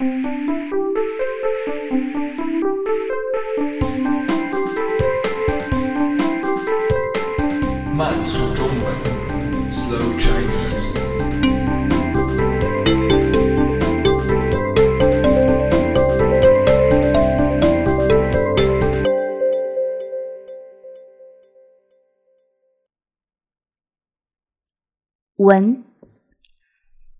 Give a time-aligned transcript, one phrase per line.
[0.00, 0.06] 慢
[8.24, 8.86] 速中文
[9.68, 10.94] ，Slow Chinese。
[25.38, 25.82] 文。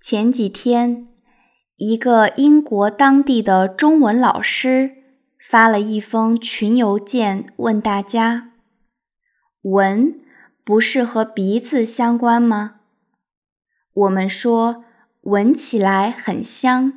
[0.00, 1.11] 前几天，
[1.76, 4.96] 一个英国当地的中文老师
[5.38, 8.52] 发了一封群邮件，问大家
[9.62, 10.20] ：“闻
[10.64, 12.80] 不是和鼻子相关吗？”
[13.92, 14.84] 我们说
[15.22, 16.92] 闻起来很香，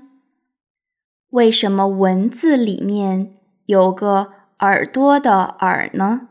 [1.30, 6.30] 为什么“闻”字里面有个耳朵的“耳”呢？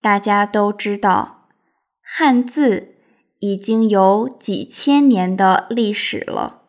[0.00, 1.48] 大家都知道，
[2.02, 2.96] 汉字。
[3.42, 6.59] 已经有几千年的历史了，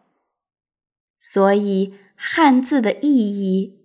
[1.34, 3.80] 所以汉字的意义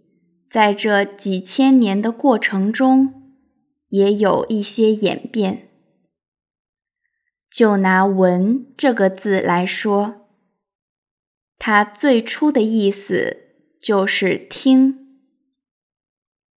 [0.50, 3.30] 在这几千年的过程中
[3.88, 5.68] 也有一些演变。
[7.48, 10.26] 就拿“闻”这个字来说，
[11.56, 13.36] 它最初的意思
[13.80, 15.22] 就是听。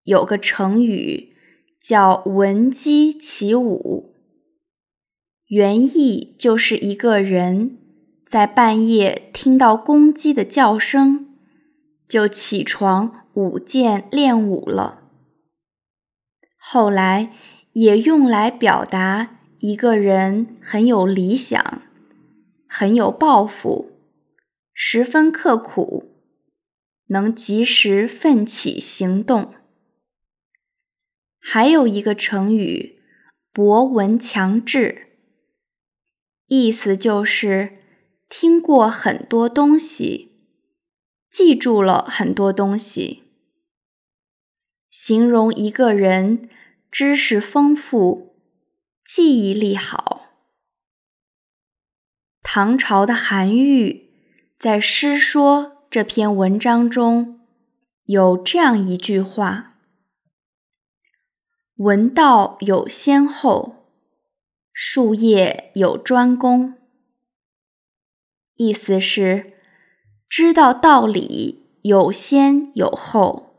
[0.02, 1.36] 有个成语
[1.80, 4.16] 叫“闻鸡起舞”。
[5.46, 7.78] 原意就是一个人
[8.30, 11.36] 在半夜听到公鸡的叫声，
[12.06, 15.02] 就起床舞剑练武了。
[16.56, 17.32] 后来
[17.72, 21.82] 也用来表达一个人很有理想、
[22.68, 23.98] 很有抱负、
[24.72, 26.14] 十分刻苦，
[27.06, 29.52] 能及时奋起行动。
[31.40, 33.00] 还有一个成语
[33.52, 35.08] “博闻强志”。
[36.46, 37.79] 意思就是
[38.30, 40.30] 听过很多东西，
[41.28, 43.24] 记住了很多东西，
[44.88, 46.48] 形容一个人
[46.92, 48.36] 知识丰富、
[49.04, 50.28] 记忆力好。
[52.40, 54.08] 唐朝的韩愈
[54.56, 57.40] 在《诗说》这篇文章中
[58.04, 59.74] 有这样一句话
[61.78, 63.76] ：“闻道有先后。”
[64.72, 66.79] 术业有专攻，
[68.60, 69.54] 意思是
[70.28, 73.54] 知道道理有先有后，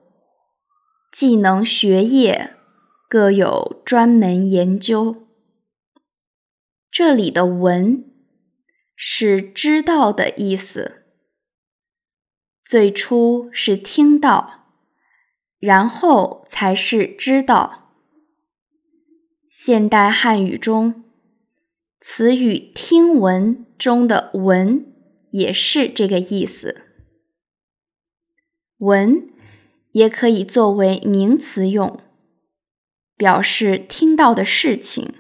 [1.11, 2.53] 技能学业
[3.09, 5.25] 各有专门研究。
[6.91, 8.05] 这里的“闻”
[8.95, 11.03] 是知道的意思，
[12.63, 14.67] 最初是听到，
[15.57, 17.89] 然后才是知道。
[19.49, 21.03] 现代汉语中。
[22.03, 24.90] 词语“听闻”中的“闻”
[25.31, 26.83] 也是这个意思。
[28.77, 29.29] 闻
[29.91, 31.99] 也可以作为名词用，
[33.17, 35.13] 表示听到的事情，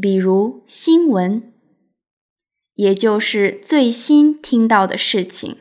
[0.00, 1.52] 比如新闻，
[2.74, 5.56] 也就是最新听到的事情。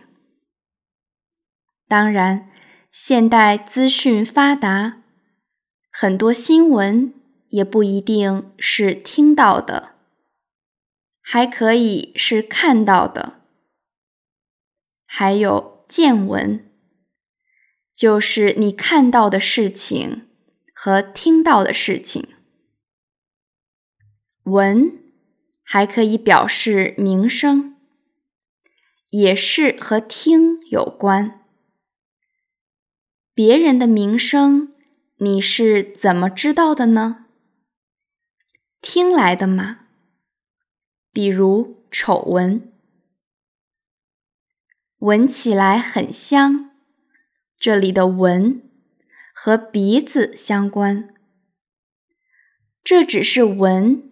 [1.88, 2.50] 当然，
[2.92, 5.02] 现代资讯发达，
[5.90, 7.14] 很多新闻。
[7.50, 9.96] 也不一定是听到的，
[11.32, 13.44] 还可以是看到的。
[15.06, 16.74] 还有见闻，
[17.94, 20.28] 就是你看到的事情
[20.74, 22.30] 和听到的事情。
[24.46, 25.14] 闻
[25.62, 27.78] 还可以表示名声，
[29.12, 31.46] 也是和听有关。
[33.36, 34.74] 别人的名声，
[35.18, 37.28] 你是怎么知道的呢？
[38.82, 39.89] 听来的吗？
[41.20, 42.72] 比如丑闻，
[45.00, 46.72] 闻起来很香。
[47.60, 48.64] 这里的“闻”
[49.36, 51.14] 和鼻子相关，
[52.82, 54.10] 这只是“闻”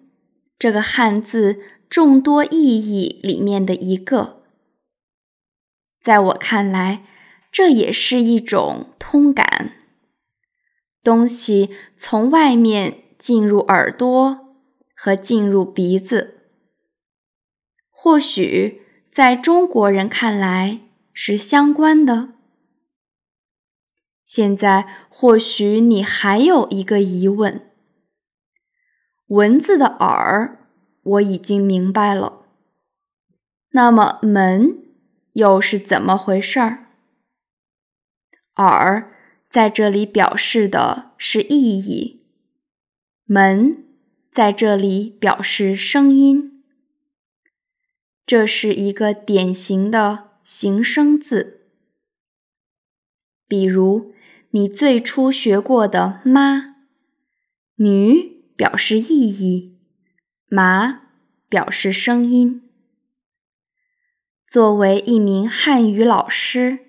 [0.59, 4.43] 这个汉字众多意义里面的一个。
[6.01, 7.05] 在我看来，
[7.49, 9.71] 这也是一种通感，
[11.01, 14.43] 东西从外面进入耳朵。
[14.99, 16.36] 和进入鼻子，
[17.99, 20.81] 或许在中国人看来
[21.13, 22.29] 是相关的。
[24.23, 27.71] 现在或许你还有一个疑问：
[29.29, 30.59] 蚊子的耳
[31.01, 32.45] 我已经明白了，
[33.71, 34.77] 那么门
[35.33, 36.85] 又是怎么回事儿？
[38.57, 39.11] 耳
[39.49, 42.27] 在这里表示的是意义，
[43.25, 43.83] 门。
[44.31, 46.56] 在这里表示声音，
[48.27, 51.61] 这是一个典型的形声字。
[53.47, 54.13] 比如，
[54.49, 56.75] 你最初学过的“妈
[57.79, 59.79] ”，“女”表示意义
[60.49, 61.03] ，“麻”
[61.47, 62.69] 表示声音。
[64.45, 66.79] 作为一名汉语老师，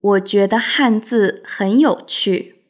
[0.00, 2.64] 我觉得汉字很有趣。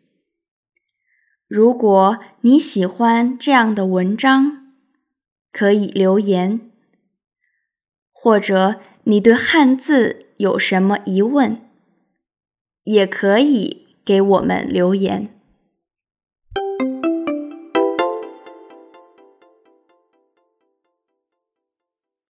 [1.48, 4.74] 如果你喜欢这样的文章，
[5.50, 6.72] 可以留言；
[8.26, 11.60] 或者你对汉字有什么疑问，
[12.82, 15.35] 也可以给我们留言。